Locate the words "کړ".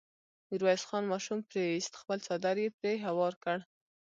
3.43-3.57